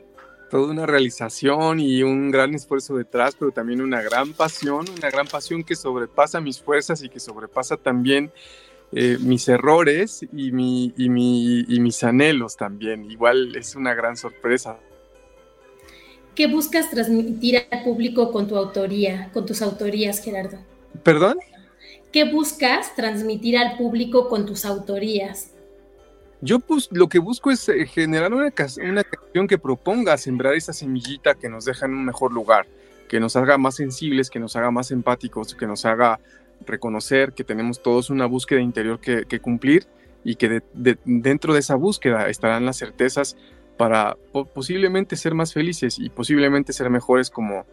Toda 0.50 0.70
una 0.70 0.86
realización 0.86 1.78
y 1.78 2.02
un 2.02 2.30
gran 2.30 2.54
esfuerzo 2.54 2.96
detrás, 2.96 3.36
pero 3.38 3.50
también 3.50 3.82
una 3.82 4.00
gran 4.00 4.32
pasión, 4.32 4.86
una 4.96 5.10
gran 5.10 5.26
pasión 5.26 5.62
que 5.62 5.76
sobrepasa 5.76 6.40
mis 6.40 6.60
fuerzas 6.60 7.02
y 7.02 7.08
que 7.10 7.20
sobrepasa 7.20 7.76
también 7.76 8.32
eh, 8.92 9.18
mis 9.20 9.46
errores 9.48 10.22
y, 10.32 10.50
mi, 10.50 10.94
y, 10.96 11.10
mi, 11.10 11.60
y 11.68 11.80
mis 11.80 12.02
anhelos 12.02 12.56
también. 12.56 13.10
Igual 13.10 13.54
es 13.56 13.74
una 13.74 13.92
gran 13.92 14.16
sorpresa. 14.16 14.78
¿Qué 16.34 16.46
buscas 16.46 16.88
transmitir 16.88 17.66
al 17.70 17.82
público 17.82 18.30
con 18.30 18.48
tu 18.48 18.56
autoría, 18.56 19.30
con 19.34 19.44
tus 19.44 19.60
autorías, 19.60 20.22
Gerardo? 20.22 20.58
¿Perdón? 21.02 21.38
¿Qué 22.12 22.24
buscas 22.24 22.94
transmitir 22.94 23.58
al 23.58 23.76
público 23.76 24.28
con 24.28 24.46
tus 24.46 24.64
autorías? 24.64 25.50
Yo 26.40 26.60
pues 26.60 26.88
lo 26.92 27.08
que 27.08 27.18
busco 27.18 27.50
es 27.50 27.68
eh, 27.68 27.86
generar 27.86 28.32
una, 28.32 28.52
una 28.88 29.04
canción 29.04 29.48
que 29.48 29.58
proponga 29.58 30.16
sembrar 30.18 30.54
esa 30.54 30.72
semillita 30.72 31.34
que 31.34 31.48
nos 31.48 31.64
deja 31.64 31.86
en 31.86 31.94
un 31.94 32.04
mejor 32.04 32.32
lugar, 32.32 32.66
que 33.08 33.18
nos 33.18 33.34
haga 33.36 33.58
más 33.58 33.76
sensibles, 33.76 34.30
que 34.30 34.38
nos 34.38 34.54
haga 34.54 34.70
más 34.70 34.90
empáticos, 34.90 35.54
que 35.54 35.66
nos 35.66 35.84
haga 35.84 36.20
reconocer 36.66 37.32
que 37.32 37.44
tenemos 37.44 37.82
todos 37.82 38.10
una 38.10 38.26
búsqueda 38.26 38.60
interior 38.60 39.00
que, 39.00 39.40
cumplir 39.40 39.86
y 40.24 40.36
que 40.36 40.62
dentro 41.04 41.54
de 41.54 41.60
esa 41.60 41.76
búsqueda 41.76 42.28
estarán 42.28 42.66
las 42.66 42.78
certezas 42.78 43.36
para 43.76 44.16
posiblemente 44.54 45.16
ser 45.16 45.34
más 45.34 45.52
felices 45.52 45.98
y 45.98 46.10
posiblemente 46.10 46.72
ser 46.72 46.90
mejores 46.90 47.30
como, 47.30 47.64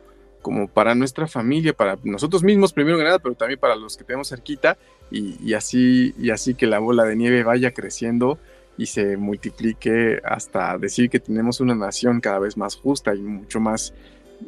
como 0.42 0.68
para 0.68 0.94
nuestra 0.94 1.28
familia, 1.28 1.74
para 1.74 1.98
nosotros 2.04 2.44
mismos 2.44 2.74
primero 2.74 2.98
que 2.98 3.04
nada, 3.04 3.20
pero 3.20 3.36
también 3.36 3.60
para 3.60 3.76
los 3.76 3.98
que 3.98 4.04
tenemos 4.04 4.30
cerquita 4.30 4.78
y, 5.12 5.54
así, 5.54 6.14
y 6.20 6.30
así 6.30 6.54
que 6.54 6.68
la 6.68 6.80
bola 6.80 7.04
de 7.04 7.16
nieve 7.16 7.44
vaya 7.44 7.72
creciendo 7.72 8.38
y 8.78 8.86
se 8.86 9.18
multiplique 9.18 10.20
hasta 10.24 10.78
decir 10.78 11.10
que 11.10 11.20
tenemos 11.20 11.60
una 11.60 11.76
nación 11.76 12.20
cada 12.20 12.40
vez 12.40 12.58
más 12.58 12.76
justa 12.76 13.16
y 13.16 13.22
mucho 13.22 13.60
más 13.60 13.94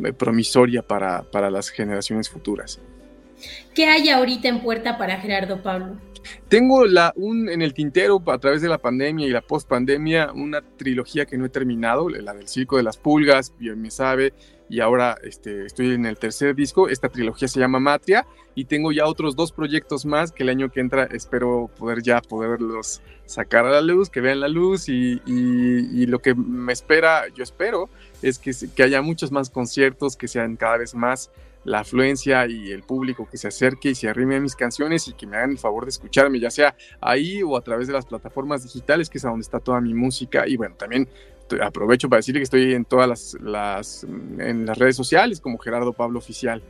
eh, 0.03 0.13
promisoria 0.13 0.81
para, 0.81 1.23
para 1.23 1.49
las 1.49 1.69
generaciones 1.69 2.29
futuras. 2.29 2.79
¿Qué 3.73 3.85
hay 3.85 4.09
ahorita 4.09 4.47
en 4.47 4.61
puerta 4.61 4.97
para 4.97 5.19
Gerardo 5.19 5.61
Pablo? 5.61 5.97
Tengo 6.49 6.85
la, 6.85 7.13
un, 7.15 7.49
en 7.49 7.61
el 7.61 7.73
tintero 7.73 8.21
a 8.27 8.37
través 8.37 8.61
de 8.61 8.67
la 8.67 8.79
pandemia 8.79 9.27
y 9.27 9.29
la 9.29 9.41
post-pandemia 9.41 10.31
una 10.33 10.61
trilogía 10.61 11.25
que 11.25 11.37
no 11.37 11.45
he 11.45 11.49
terminado, 11.49 12.09
la 12.09 12.33
del 12.33 12.47
Circo 12.47 12.77
de 12.77 12.83
las 12.83 12.97
Pulgas, 12.97 13.53
bien 13.57 13.81
me 13.81 13.91
sabe, 13.91 14.33
y 14.69 14.79
ahora 14.79 15.17
este, 15.23 15.65
estoy 15.65 15.93
en 15.93 16.05
el 16.05 16.17
tercer 16.17 16.55
disco. 16.55 16.89
Esta 16.89 17.09
trilogía 17.09 17.47
se 17.47 17.59
llama 17.59 17.79
Matria 17.79 18.25
y 18.55 18.65
tengo 18.65 18.91
ya 18.91 19.05
otros 19.05 19.35
dos 19.35 19.51
proyectos 19.51 20.05
más 20.05 20.31
que 20.31 20.43
el 20.43 20.49
año 20.49 20.69
que 20.69 20.79
entra 20.79 21.03
espero 21.05 21.69
poder 21.77 22.01
ya 22.01 22.21
poderlos 22.21 23.01
sacar 23.25 23.65
a 23.65 23.71
la 23.71 23.81
luz, 23.81 24.09
que 24.09 24.21
vean 24.21 24.39
la 24.39 24.47
luz 24.47 24.89
y, 24.89 25.21
y, 25.25 26.05
lo 26.05 26.19
que 26.19 26.33
me 26.33 26.71
espera, 26.71 27.27
yo 27.35 27.43
espero, 27.43 27.89
es 28.21 28.39
que, 28.39 28.51
que 28.73 28.83
haya 28.83 29.01
muchos 29.01 29.31
más 29.31 29.49
conciertos, 29.49 30.15
que 30.15 30.27
sean 30.27 30.55
cada 30.55 30.77
vez 30.77 30.95
más 30.95 31.29
la 31.67 31.81
afluencia 31.81 32.47
y 32.47 32.71
el 32.71 32.83
público 32.83 33.27
que 33.29 33.37
se 33.37 33.49
acerque 33.49 33.89
y 33.89 33.95
se 33.95 34.07
arrime 34.07 34.37
a 34.37 34.39
mis 34.39 34.55
canciones 34.55 35.09
y 35.09 35.13
que 35.13 35.27
me 35.27 35.35
hagan 35.35 35.51
el 35.51 35.57
favor 35.57 35.83
de 35.83 35.89
escucharme, 35.89 36.39
ya 36.39 36.49
sea 36.49 36.77
ahí 37.01 37.43
o 37.43 37.57
a 37.57 37.61
través 37.61 37.87
de 37.87 37.93
las 37.93 38.05
plataformas 38.05 38.63
digitales, 38.63 39.09
que 39.09 39.17
es 39.17 39.25
a 39.25 39.29
donde 39.29 39.41
está 39.41 39.59
toda 39.59 39.81
mi 39.81 39.93
música. 39.93 40.47
Y 40.47 40.55
bueno, 40.55 40.75
también 40.75 41.09
aprovecho 41.61 42.07
para 42.07 42.19
decirle 42.19 42.39
que 42.39 42.45
estoy 42.45 42.73
en 42.73 42.85
todas 42.85 43.37
las, 43.41 44.05
en 44.05 44.65
las 44.65 44.77
redes 44.77 44.95
sociales 44.95 45.41
como 45.41 45.57
Gerardo 45.57 45.91
Pablo 45.91 46.19
Oficial. 46.19 46.63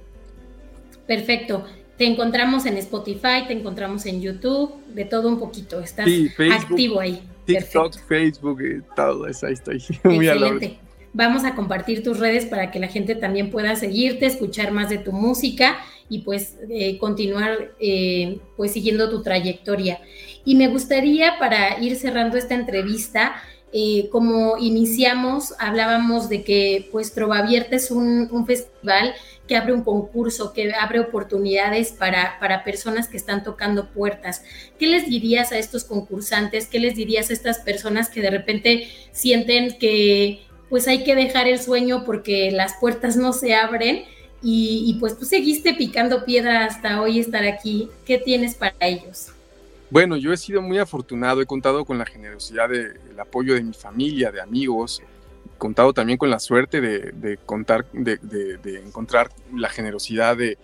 Perfecto. 1.05 1.63
Te 1.95 2.07
encontramos 2.07 2.65
en 2.65 2.77
Spotify, 2.77 3.45
te 3.47 3.53
encontramos 3.53 4.03
en 4.07 4.19
YouTube, 4.19 4.83
de 4.95 5.05
todo 5.05 5.27
un 5.27 5.37
poquito. 5.37 5.79
Estás 5.79 6.07
activo 6.51 6.99
ahí. 6.99 7.21
TikTok, 7.45 7.93
Facebook, 8.07 8.61
eh, 8.61 8.81
todo 8.95 9.27
eso, 9.27 9.45
ahí 9.45 9.53
estoy. 9.53 9.83
Muy 10.03 10.27
Excelente. 10.27 10.79
Vamos 11.17 11.45
a 11.45 11.55
compartir 11.55 12.03
tus 12.03 12.19
redes 12.19 12.45
para 12.45 12.69
que 12.69 12.77
la 12.77 12.89
gente 12.89 13.15
también 13.15 13.49
pueda 13.49 13.75
seguirte, 13.75 14.27
escuchar 14.27 14.71
más 14.71 14.87
de 14.87 14.99
tu 14.99 15.11
música 15.11 15.79
y 16.09 16.19
pues 16.19 16.57
eh, 16.69 16.99
continuar 16.99 17.71
eh, 17.79 18.37
pues 18.55 18.73
siguiendo 18.73 19.09
tu 19.09 19.23
trayectoria. 19.23 19.99
Y 20.45 20.53
me 20.53 20.67
gustaría 20.67 21.39
para 21.39 21.79
ir 21.81 21.95
cerrando 21.95 22.37
esta 22.37 22.53
entrevista, 22.53 23.33
eh, 23.73 24.09
como 24.11 24.59
iniciamos, 24.59 25.55
hablábamos 25.57 26.29
de 26.29 26.43
que 26.43 26.87
pues 26.91 27.11
Trova 27.15 27.39
Abierta 27.39 27.77
es 27.77 27.89
un, 27.89 28.29
un, 28.31 28.45
festival 28.45 29.15
que 29.47 29.57
abre 29.57 29.73
un 29.73 29.83
concurso, 29.83 30.53
que 30.53 30.71
abre 30.71 30.99
oportunidades 30.99 31.93
para, 31.93 32.37
para 32.39 32.63
personas 32.63 33.07
que 33.07 33.17
están 33.17 33.43
tocando 33.43 33.89
puertas. 33.89 34.43
¿Qué 34.77 34.85
les 34.85 35.09
dirías 35.09 35.51
a 35.51 35.57
estos 35.57 35.83
concursantes? 35.83 36.67
¿Qué 36.67 36.79
les 36.79 36.95
dirías 36.95 37.31
a 37.31 37.33
estas 37.33 37.57
personas 37.57 38.07
que 38.07 38.21
de 38.21 38.29
repente 38.29 38.87
sienten 39.11 39.79
que 39.79 40.43
pues 40.69 40.87
hay 40.87 41.03
que 41.03 41.15
dejar 41.15 41.47
el 41.47 41.59
sueño 41.59 42.03
porque 42.05 42.51
las 42.51 42.73
puertas 42.79 43.15
no 43.15 43.33
se 43.33 43.55
abren 43.55 44.03
y, 44.41 44.95
pues 44.99 45.17
tú 45.17 45.25
seguiste 45.25 45.73
picando 45.73 46.23
piedra 46.23 46.65
hasta 46.65 47.01
hoy 47.01 47.19
estar 47.19 47.43
aquí. 47.43 47.89
¿Qué 48.05 48.17
tienes 48.17 48.55
para 48.55 48.75
ellos? 48.81 49.29
Bueno, 49.89 50.15
yo 50.15 50.31
he 50.31 50.37
sido 50.37 50.61
muy 50.61 50.77
afortunado, 50.77 51.41
he 51.41 51.45
contado 51.45 51.85
con 51.85 51.97
la 51.97 52.05
generosidad 52.05 52.69
del 52.69 53.19
apoyo 53.19 53.55
de 53.55 53.63
mi 53.63 53.73
familia, 53.73 54.31
de 54.31 54.41
amigos, 54.41 55.01
he 55.01 55.57
contado 55.57 55.93
también 55.93 56.17
con 56.17 56.29
la 56.29 56.39
suerte 56.39 56.81
de, 56.81 57.39
contar, 57.45 57.85
de, 57.91 58.81
encontrar 58.85 59.29
la 59.55 59.69
generosidad 59.69 60.37
de, 60.37 60.57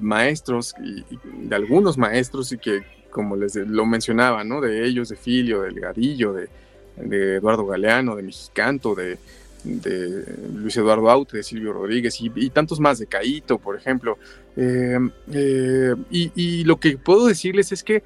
maestros 0.00 0.74
y, 0.82 1.04
de 1.46 1.54
algunos 1.54 1.96
maestros 1.96 2.52
y 2.52 2.58
que, 2.58 2.82
como 3.10 3.36
les 3.36 3.54
lo 3.54 3.86
mencionaba, 3.86 4.42
¿no? 4.44 4.60
De 4.60 4.84
ellos, 4.84 5.08
de 5.10 5.16
Filio, 5.16 5.62
del 5.62 5.78
Gadillo, 5.78 6.32
de, 6.32 6.48
de 6.96 7.36
Eduardo 7.36 7.66
Galeano, 7.66 8.16
de 8.16 8.22
Mexicanto, 8.22 8.94
de, 8.94 9.18
de 9.64 10.24
Luis 10.54 10.76
Eduardo 10.76 11.10
Aute, 11.10 11.38
de 11.38 11.42
Silvio 11.42 11.72
Rodríguez 11.72 12.18
y, 12.20 12.50
tantos 12.50 12.78
más, 12.80 12.98
de 12.98 13.06
Caito, 13.06 13.58
por 13.58 13.76
ejemplo. 13.76 14.18
Eh, 14.56 14.98
eh, 15.32 15.94
y, 16.10 16.64
lo 16.64 16.76
que 16.76 16.98
puedo 16.98 17.26
decirles 17.26 17.72
es 17.72 17.82
que, 17.82 18.02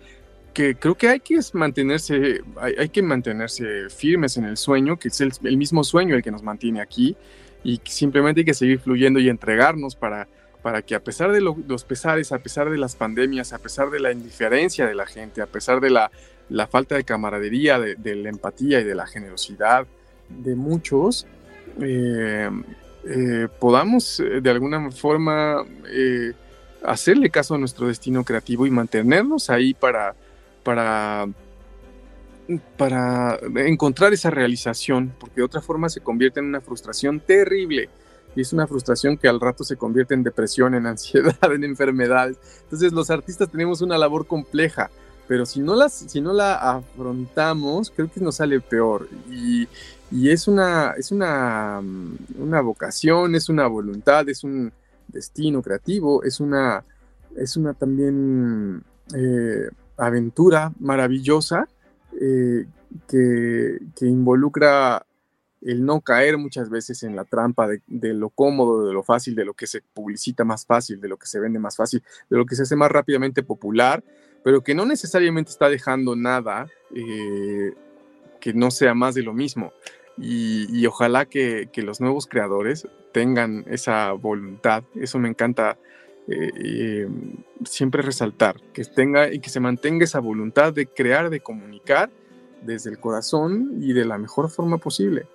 que 0.54 0.76
creo 0.76 0.94
que 0.94 1.08
hay 1.08 1.20
que 1.20 1.38
mantenerse, 1.52 2.40
hay, 2.56 2.88
que 2.88 3.02
mantenerse 3.02 3.90
firmes 3.90 4.36
en 4.36 4.44
el 4.44 4.56
sueño, 4.56 4.98
que 4.98 5.08
es 5.08 5.20
el, 5.20 5.32
mismo 5.56 5.84
sueño 5.84 6.14
el 6.14 6.22
que 6.22 6.30
nos 6.30 6.42
mantiene 6.42 6.80
aquí, 6.80 7.16
y 7.64 7.80
simplemente 7.84 8.42
hay 8.42 8.44
que 8.44 8.54
seguir 8.54 8.78
fluyendo 8.78 9.18
y 9.18 9.28
entregarnos 9.28 9.96
para, 9.96 10.28
para 10.62 10.82
que 10.82 10.94
a 10.94 11.00
pesar 11.00 11.32
de 11.32 11.40
los 11.40 11.84
pesares, 11.84 12.32
a 12.32 12.38
pesar 12.38 12.70
de 12.70 12.78
las 12.78 12.96
pandemias, 12.96 13.52
a 13.52 13.58
pesar 13.58 13.90
de 13.90 14.00
la 14.00 14.12
indiferencia 14.12 14.86
de 14.86 14.94
la 14.94 15.06
gente, 15.06 15.40
a 15.40 15.46
pesar 15.46 15.80
de 15.80 15.90
la, 15.90 16.10
falta 16.68 16.96
de 16.96 17.04
camaradería, 17.04 17.78
de, 17.78 18.16
la 18.16 18.28
empatía 18.28 18.80
y 18.80 18.84
de 18.84 18.94
la 18.94 19.06
generosidad 19.06 19.86
de 20.28 20.56
muchos, 20.56 21.26
eh, 21.80 22.50
eh, 23.04 23.48
podamos 23.60 24.20
eh, 24.20 24.40
de 24.40 24.50
alguna 24.50 24.90
forma 24.90 25.64
hacerle 26.82 27.30
caso 27.30 27.54
a 27.54 27.58
nuestro 27.58 27.86
destino 27.86 28.24
creativo 28.24 28.66
y 28.66 28.70
mantenernos 28.70 29.50
ahí 29.50 29.74
para, 29.74 30.14
para, 30.64 31.28
para 32.76 33.38
encontrar 33.66 34.12
esa 34.12 34.30
realización, 34.30 35.14
porque 35.18 35.36
de 35.36 35.42
otra 35.44 35.60
forma 35.60 35.88
se 35.88 36.00
convierte 36.00 36.40
en 36.40 36.46
una 36.46 36.60
frustración 36.60 37.20
terrible. 37.20 37.88
Y 38.36 38.42
es 38.42 38.52
una 38.52 38.66
frustración 38.66 39.16
que 39.16 39.28
al 39.28 39.40
rato 39.40 39.64
se 39.64 39.76
convierte 39.76 40.14
en 40.14 40.22
depresión, 40.22 40.74
en 40.74 40.86
ansiedad, 40.86 41.52
en 41.52 41.64
enfermedades. 41.64 42.38
Entonces 42.64 42.92
los 42.92 43.10
artistas 43.10 43.50
tenemos 43.50 43.80
una 43.80 43.98
labor 43.98 44.26
compleja, 44.26 44.90
pero 45.26 45.44
si 45.44 45.60
no, 45.60 45.74
las, 45.74 45.92
si 45.92 46.20
no 46.20 46.32
la 46.32 46.54
afrontamos, 46.54 47.90
creo 47.90 48.10
que 48.10 48.20
nos 48.20 48.36
sale 48.36 48.60
peor. 48.60 49.08
Y, 49.30 49.68
y 50.10 50.30
es 50.30 50.48
una, 50.48 50.94
es 50.96 51.12
una, 51.12 51.80
mm, 51.82 52.16
una 52.38 52.60
vocación, 52.62 53.34
es 53.34 53.48
una 53.48 53.66
voluntad, 53.66 54.28
es 54.28 54.42
un 54.42 54.72
destino 55.06 55.62
creativo, 55.62 56.22
es 56.22 56.40
una, 56.40 56.84
es 57.36 57.56
una 57.56 57.74
también 57.74 58.82
eh, 59.14 59.68
aventura 59.96 60.72
maravillosa 60.80 61.68
eh, 62.20 62.66
que, 63.06 63.78
que, 63.94 64.06
involucra 64.06 65.04
el 65.62 65.84
no 65.84 66.00
caer 66.00 66.38
muchas 66.38 66.70
veces 66.70 67.02
en 67.02 67.16
la 67.16 67.24
trampa 67.24 67.68
de, 67.68 68.14
lo 68.14 68.30
cómodo, 68.30 68.86
de 68.86 68.92
lo 68.92 69.02
fácil, 69.02 69.34
de 69.34 69.44
lo 69.44 69.54
que 69.54 69.66
se 69.66 69.80
publicita 69.80 70.44
más 70.44 70.64
fácil, 70.64 71.00
de 71.00 71.08
lo 71.08 71.16
que 71.16 71.26
se 71.26 71.40
vende 71.40 71.58
más 71.58 71.76
fácil, 71.76 72.02
de 72.30 72.36
lo 72.36 72.46
que 72.46 72.54
se 72.54 72.62
hace 72.62 72.76
más 72.76 72.90
rápidamente 72.90 73.42
popular, 73.42 74.04
pero 74.44 74.62
que 74.62 74.74
no 74.74 74.86
necesariamente 74.86 75.50
está 75.50 75.68
dejando 75.68 76.14
nada 76.14 76.68
eh, 76.94 77.74
que 78.40 78.52
no 78.52 78.70
sea 78.70 78.94
más 78.94 79.14
de 79.14 79.22
lo 79.22 79.34
mismo. 79.34 79.72
Y, 80.20 80.84
ojalá 80.86 81.26
que, 81.26 81.68
los 81.76 82.00
nuevos 82.00 82.26
creadores 82.26 82.88
tengan 83.12 83.64
esa 83.68 84.12
voluntad. 84.12 84.82
Eso 84.96 85.20
me 85.20 85.28
encanta 85.28 85.78
eh, 86.26 86.50
eh, 86.56 87.08
siempre 87.64 88.02
resaltar, 88.02 88.60
que 88.72 88.84
tenga 88.84 89.32
y 89.32 89.38
que 89.38 89.48
se 89.48 89.60
mantenga 89.60 90.04
esa 90.04 90.18
voluntad 90.18 90.72
de 90.72 90.86
crear, 90.86 91.30
de 91.30 91.40
comunicar 91.40 92.10
desde 92.62 92.90
el 92.90 92.98
corazón 92.98 93.78
y 93.80 93.92
de 93.92 94.04
la 94.04 94.18
mejor 94.18 94.50
forma 94.50 94.78
posible. 94.78 95.26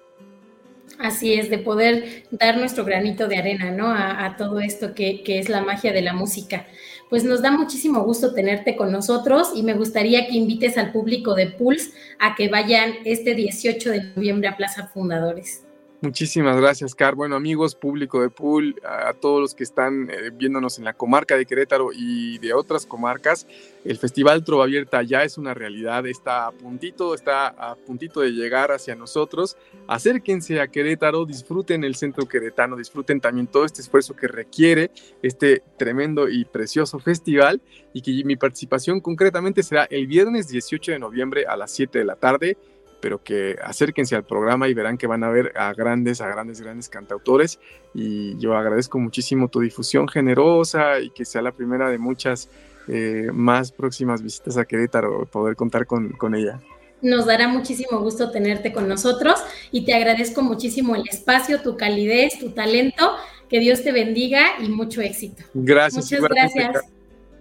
Así 1.00 1.34
es, 1.34 1.50
de 1.50 1.58
poder 1.58 2.24
dar 2.32 2.58
nuestro 2.58 2.86
granito 2.86 3.28
de 3.28 3.38
arena, 3.38 3.72
¿no? 3.72 3.88
A, 3.90 4.36
todo 4.38 4.60
esto 4.60 4.94
que, 4.94 5.24
que, 5.24 5.40
es 5.40 5.50
la 5.50 5.62
magia 5.62 5.92
de 5.92 6.02
la 6.02 6.14
música. 6.14 6.68
Pues 7.10 7.24
nos 7.24 7.42
da 7.42 7.52
muchísimo 7.52 8.04
gusto 8.04 8.34
tenerte 8.34 8.76
con 8.76 8.92
nosotros 8.92 9.52
y 9.56 9.64
me 9.64 9.74
gustaría 9.74 10.28
que 10.28 10.34
invites 10.34 10.78
al 10.78 10.92
público 10.92 11.36
de 11.36 11.48
Pulse 11.48 11.92
a 12.20 12.36
que 12.36 12.48
vayan 12.48 12.94
este 13.06 13.36
18 13.36 13.90
de 13.92 14.04
noviembre 14.16 14.48
a 14.48 14.58
Plaza 14.58 14.88
Fundadores. 14.88 15.64
Muchísimas 16.04 16.58
gracias, 16.58 16.96
Car. 16.96 17.16
Bueno, 17.16 17.38
amigos, 17.38 17.76
público 17.76 18.22
de 18.22 18.30
Pool, 18.30 18.76
a, 18.84 19.14
todos 19.14 19.40
los 19.40 19.56
que 19.56 19.64
están 19.64 20.10
eh, 20.10 20.32
viéndonos 20.34 20.78
en 20.78 20.84
la 20.84 20.92
comarca 20.92 21.38
de 21.38 21.46
Querétaro 21.46 21.92
y 21.94 22.40
de 22.40 22.54
otras 22.54 22.86
comarcas, 22.86 23.48
el 23.86 23.98
Festival 23.98 24.44
Trova 24.44 24.66
Abierta 24.66 25.02
ya 25.02 25.24
es 25.24 25.38
una 25.38 25.54
realidad, 25.54 26.06
está 26.06 26.48
a 26.48 26.52
puntito, 26.52 27.16
está 27.16 27.48
a 27.48 27.76
puntito 27.76 28.20
de 28.20 28.32
llegar 28.32 28.74
hacia 28.74 28.96
nosotros. 28.96 29.56
Acérquense 29.88 30.60
a 30.60 30.68
Querétaro, 30.68 31.26
disfruten 31.26 31.86
el 31.86 31.96
centro 31.96 32.28
queretano, 32.28 32.76
disfruten 32.76 33.22
también 33.22 33.48
todo 33.48 33.64
este 33.64 33.80
esfuerzo 33.80 34.14
que 34.14 34.28
requiere 34.28 34.92
este 35.22 35.64
tremendo 35.78 36.28
y 36.28 36.44
precioso 36.44 37.00
festival 37.00 37.62
y 37.94 38.02
que 38.02 38.26
mi 38.26 38.36
participación 38.36 39.00
concretamente 39.00 39.64
será 39.64 39.86
el 39.86 40.08
viernes 40.08 40.50
18 40.50 40.92
de 40.92 41.00
noviembre 41.00 41.46
a 41.48 41.56
las 41.56 41.72
7 41.72 41.98
de 41.98 42.04
la 42.04 42.18
tarde 42.18 42.58
pero 43.04 43.22
que 43.22 43.58
acérquense 43.62 44.16
al 44.16 44.24
programa 44.24 44.70
y 44.70 44.74
verán 44.74 44.98
que 44.98 45.08
van 45.08 45.26
a 45.26 45.30
ver 45.30 45.52
a 45.58 45.74
grandes, 45.74 46.22
a 46.22 46.28
grandes, 46.30 46.62
grandes 46.62 46.88
cantautores. 46.88 47.60
Y 47.94 48.38
yo 48.38 48.56
agradezco 48.56 48.98
muchísimo 48.98 49.50
tu 49.50 49.60
difusión 49.60 50.08
generosa 50.08 51.02
y 51.02 51.10
que 51.10 51.26
sea 51.26 51.42
la 51.42 51.52
primera 51.52 51.90
de 51.90 51.98
muchas 51.98 52.50
eh, 52.88 53.28
más 53.34 53.74
próximas 53.74 54.22
visitas 54.22 54.56
a 54.56 54.64
Querétaro, 54.64 55.26
poder 55.26 55.58
contar 55.58 55.86
con, 55.86 56.14
con 56.14 56.34
ella. 56.34 56.62
Nos 57.02 57.26
dará 57.26 57.50
muchísimo 57.50 58.00
gusto 58.00 58.32
tenerte 58.32 58.72
con 58.72 58.88
nosotros 58.88 59.38
y 59.70 59.84
te 59.84 59.94
agradezco 59.94 60.42
muchísimo 60.42 60.96
el 60.96 61.04
espacio, 61.12 61.62
tu 61.62 61.76
calidez, 61.76 62.40
tu 62.40 62.52
talento. 62.52 63.18
Que 63.50 63.60
Dios 63.60 63.84
te 63.84 63.92
bendiga 63.92 64.46
y 64.62 64.70
mucho 64.70 65.02
éxito. 65.02 65.44
Gracias. 65.54 66.06
Muchas 66.06 66.22
gracias. 66.22 66.84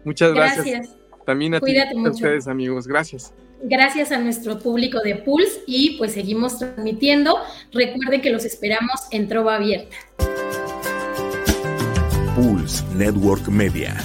Muchas 0.05 0.35
gracias. 0.35 0.97
También 1.25 1.55
a, 1.55 1.61
ti, 1.61 1.79
a 1.79 2.11
ustedes, 2.11 2.49
amigos. 2.49 2.89
Gracias 2.89 3.33
gracias 3.63 4.13
a 4.13 4.19
nuestro 4.19 4.59
público 4.59 5.01
de 5.01 5.17
Pulse 5.17 5.63
y 5.67 5.97
pues 5.99 6.13
seguimos 6.13 6.59
transmitiendo. 6.59 7.39
Recuerden 7.73 8.21
que 8.21 8.31
los 8.31 8.45
esperamos 8.45 9.01
en 9.11 9.29
Trova 9.29 9.57
Abierta. 9.57 9.97
Pulse 12.35 12.85
Network 12.95 13.49
Media 13.49 13.97